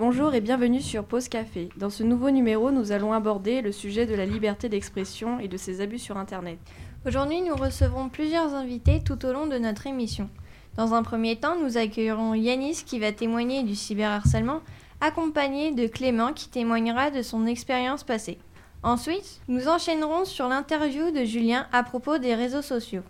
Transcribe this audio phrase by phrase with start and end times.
[0.00, 1.70] et bienvenue sur Pause Café.
[1.76, 5.56] Dans ce nouveau numéro, nous allons aborder le sujet de la liberté d'expression et de
[5.56, 6.58] ses abus sur Internet.
[7.04, 10.30] Aujourd'hui, nous recevrons plusieurs invités tout au long de notre émission.
[10.76, 14.60] Dans un premier temps, nous accueillerons Yanis qui va témoigner du cyberharcèlement,
[15.00, 18.38] accompagné de Clément qui témoignera de son expérience passée.
[18.84, 23.02] Ensuite, nous enchaînerons sur l'interview de Julien à propos des réseaux sociaux.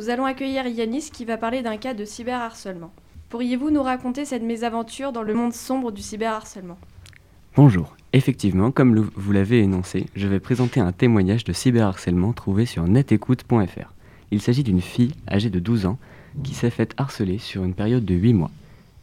[0.00, 2.90] Nous allons accueillir Yanis qui va parler d'un cas de cyberharcèlement.
[3.28, 6.78] Pourriez-vous nous raconter cette mésaventure dans le monde sombre du cyberharcèlement?
[7.54, 7.94] Bonjour.
[8.14, 13.92] Effectivement, comme vous l'avez énoncé, je vais présenter un témoignage de cyberharcèlement trouvé sur netécoute.fr.
[14.30, 15.98] Il s'agit d'une fille âgée de 12 ans
[16.42, 18.50] qui s'est faite harceler sur une période de 8 mois.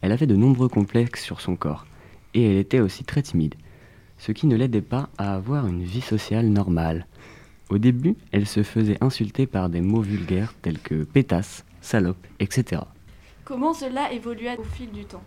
[0.02, 1.86] Elle avait de nombreux complexes sur son corps
[2.34, 3.53] et elle était aussi très timide,
[4.18, 7.06] ce qui ne l'aidait pas à avoir une vie sociale normale.
[7.70, 12.82] Au début, elle se faisait insulter par des mots vulgaires tels que pétasse, salope, etc.
[13.44, 15.24] Comment cela évolua au fil du temps?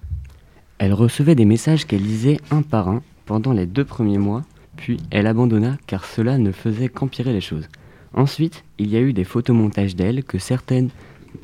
[0.78, 4.42] Elle recevait des messages qu'elle lisait un par un pendant les deux premiers mois,
[4.76, 7.68] puis elle abandonna car cela ne faisait qu'empirer les choses.
[8.14, 10.88] Ensuite, il y a eu des photomontages d'elle que, certaines,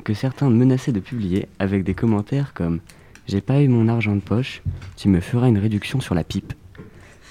[0.03, 2.79] que certains menaçaient de publier avec des commentaires comme
[3.27, 4.63] J'ai pas eu mon argent de poche,
[4.95, 6.53] tu me feras une réduction sur la pipe,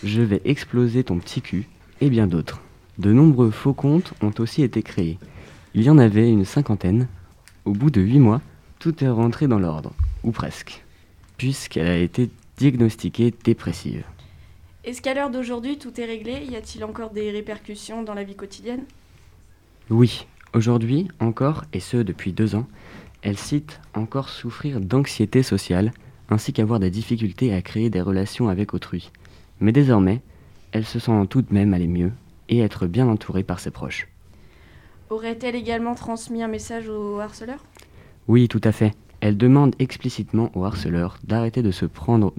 [0.05, 1.69] Je vais exploser ton petit cul,
[2.01, 2.61] et bien d'autres.
[2.99, 5.19] De nombreux faux comptes ont aussi été créés.
[5.75, 7.09] Il y en avait une cinquantaine.
[7.67, 8.41] Au bout de huit mois,
[8.79, 10.83] tout est rentré dans l'ordre, ou presque,
[11.37, 14.05] puisqu'elle a été diagnostiquée dépressive.
[14.85, 16.47] Est-ce qu'à l'heure d'aujourd'hui tout est réglé?
[16.49, 18.85] Y a-t-il encore des répercussions dans la vie quotidienne?
[19.91, 22.67] Oui, aujourd'hui encore, et ce depuis deux ans,
[23.21, 25.93] elle cite encore souffrir d'anxiété sociale,
[26.31, 29.11] ainsi qu'avoir des difficultés à créer des relations avec autrui.
[29.61, 30.23] Mais désormais,
[30.73, 32.13] elle se sent tout de même aller mieux
[32.49, 34.09] et être bien entourée par ses proches.
[35.11, 37.65] Aurait-elle également transmis un message au harceleur?
[38.29, 38.93] Oui, tout à fait.
[39.21, 42.33] Elle demande explicitement au harceleur d'arrêter de s'en prendre,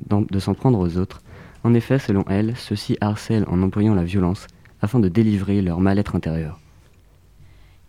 [0.56, 1.22] prendre aux autres.
[1.64, 4.48] En effet, selon elle, ceux-ci harcèlent en employant la violence
[4.82, 6.60] afin de délivrer leur mal-être intérieur.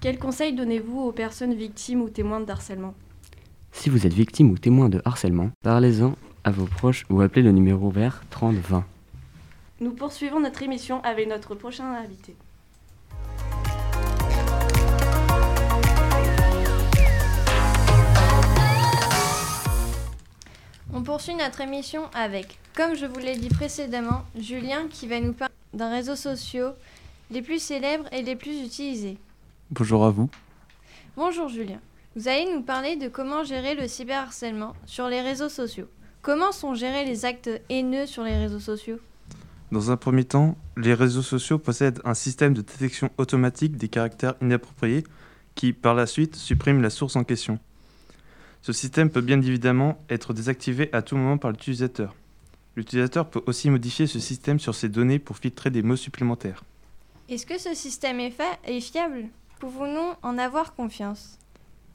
[0.00, 2.94] Quels conseils donnez-vous aux personnes victimes ou témoins de harcèlement?
[3.72, 6.14] Si vous êtes victime ou témoin de harcèlement, parlez-en
[6.44, 8.84] à vos proches ou appelez le numéro vert 3020.
[9.80, 12.34] Nous poursuivons notre émission avec notre prochain invité.
[20.92, 25.32] On poursuit notre émission avec, comme je vous l'ai dit précédemment, Julien qui va nous
[25.32, 26.74] parler d'un réseau social
[27.30, 29.16] les plus célèbres et les plus utilisés.
[29.70, 30.28] Bonjour à vous.
[31.16, 31.78] Bonjour Julien.
[32.16, 35.86] Vous allez nous parler de comment gérer le cyberharcèlement sur les réseaux sociaux.
[36.20, 38.98] Comment sont gérés les actes haineux sur les réseaux sociaux?
[39.70, 44.34] Dans un premier temps, les réseaux sociaux possèdent un système de détection automatique des caractères
[44.40, 45.04] inappropriés
[45.54, 47.58] qui, par la suite, supprime la source en question.
[48.62, 52.14] Ce système peut bien évidemment être désactivé à tout moment par l'utilisateur.
[52.76, 56.64] L'utilisateur peut aussi modifier ce système sur ses données pour filtrer des mots supplémentaires.
[57.28, 59.26] Est-ce que ce système est, est fiable?
[59.60, 61.38] Pouvons-nous en avoir confiance?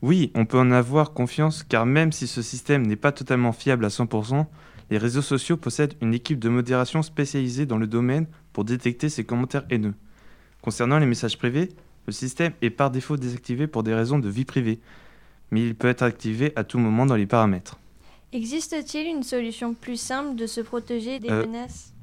[0.02, 3.86] Oui, on peut en avoir confiance car même si ce système n'est pas totalement fiable
[3.86, 4.46] à 100%,
[4.94, 9.24] les réseaux sociaux possèdent une équipe de modération spécialisée dans le domaine pour détecter ces
[9.24, 9.96] commentaires haineux.
[10.62, 11.70] Concernant les messages privés,
[12.06, 14.80] le système est par défaut désactivé pour des raisons de vie privée,
[15.50, 17.80] mais il peut être activé à tout moment dans les paramètres.
[18.34, 21.96] Existe-t-il une solution plus simple de se protéger des euh, menaces?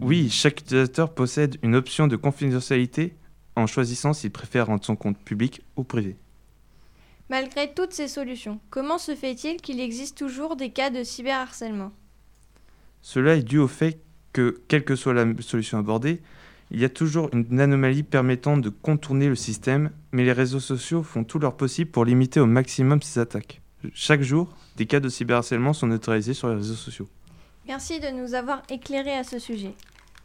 [0.00, 3.14] Oui, chaque utilisateur possède une option de confidentialité
[3.54, 6.16] en choisissant s'il préfère rendre son compte public ou privé.
[7.30, 11.92] Malgré toutes ces solutions, comment se fait-il qu'il existe toujours des cas de cyberharcèlement?
[13.02, 14.00] Cela est dû au fait
[14.32, 16.22] que, quelle que soit la solution abordée,
[16.70, 21.02] il y a toujours une anomalie permettant de contourner le système, mais les réseaux sociaux
[21.02, 23.60] font tout leur possible pour limiter au maximum ces attaques.
[23.92, 27.08] Chaque jour, des cas de cyberharcèlement sont neutralisés sur les réseaux sociaux.
[27.66, 29.74] Merci de nous avoir éclairés à ce sujet.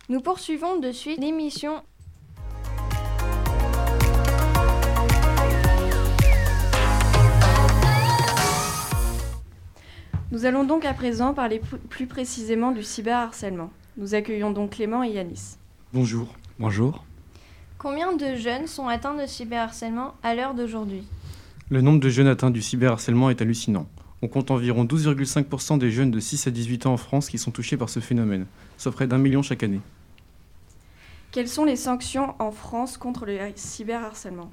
[0.09, 1.83] Nous poursuivons de suite l'émission
[10.37, 13.71] Nous allons donc à présent parler plus précisément du cyberharcèlement.
[13.97, 15.57] Nous accueillons donc Clément et Yanis.
[15.93, 16.35] Bonjour.
[16.59, 17.03] Bonjour.
[17.79, 21.07] Combien de jeunes sont atteints de cyberharcèlement à l'heure d'aujourd'hui?
[21.71, 23.87] Le nombre de jeunes atteints du cyberharcèlement est hallucinant.
[24.21, 27.49] On compte environ 12,5% des jeunes de 6 à 18 ans en France qui sont
[27.49, 28.45] touchés par ce phénomène,
[28.77, 29.81] soit près d'un million chaque année.
[31.31, 34.51] Quelles sont les sanctions en France contre le cyberharcèlement?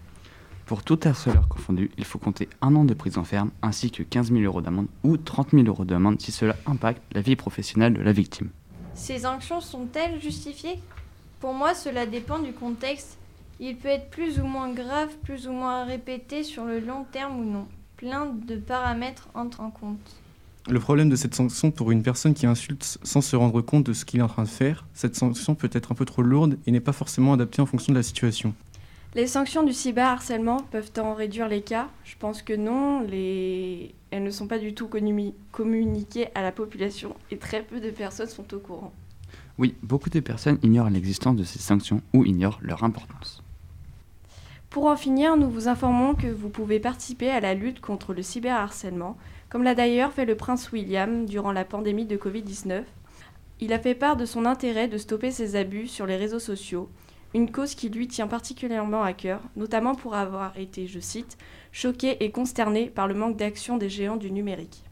[0.67, 4.33] Pour tout harceleur confondu, il faut compter un an de prison ferme ainsi que 15
[4.33, 8.01] 000 euros d'amende ou 30 000 euros d'amende si cela impacte la vie professionnelle de
[8.01, 8.49] la victime.
[8.95, 10.79] Ces sanctions sont-elles justifiées?
[11.41, 13.19] Pour moi, cela dépend du contexte
[13.61, 17.41] Il peut être plus ou moins grave, plus ou moins répété sur le long terme
[17.41, 17.67] ou non.
[17.99, 20.17] Plein de paramètres entrent en compte.
[20.67, 23.93] Le problème de cette sanction pour une personne qui insulte sans se rendre compte de
[23.93, 26.57] ce qu'il est en train de faire, cette sanction peut être un peu trop lourde
[26.67, 28.55] et n'est pas forcément adaptée en fonction de la situation.
[29.15, 33.01] Les sanctions du cyberharcèlement peuvent en réduire les cas Je pense que non.
[33.01, 33.95] Les...
[34.11, 38.29] Elles ne sont pas du tout communiquées à la population et très peu de personnes
[38.29, 38.93] sont au courant.
[39.57, 43.43] Oui, beaucoup de personnes ignorent l'existence de ces sanctions ou ignorent leur importance.
[44.69, 48.23] Pour en finir, nous vous informons que vous pouvez participer à la lutte contre le
[48.23, 49.17] cyberharcèlement,
[49.49, 52.83] comme l'a d'ailleurs fait le prince William durant la pandémie de Covid-19.
[53.61, 56.89] Il a fait part de son intérêt de stopper ces abus sur les réseaux sociaux
[57.35, 61.37] une cause qui lui tient particulièrement à cœur, notamment pour avoir été, je cite,
[61.73, 64.85] choqué et consterné par le manque d'action des géants du numérique.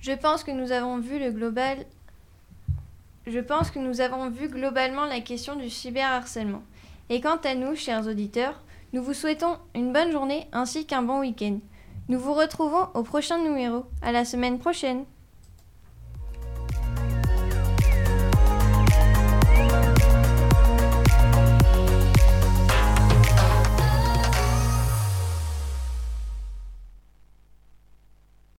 [0.00, 1.86] Je pense que nous avons vu le global
[3.26, 6.62] je pense que nous avons vu globalement la question du cyberharcèlement.
[7.08, 8.60] Et quant à nous, chers auditeurs,
[8.92, 11.58] nous vous souhaitons une bonne journée ainsi qu'un bon week-end.
[12.08, 13.84] Nous vous retrouvons au prochain numéro.
[14.02, 15.04] À la semaine prochaine.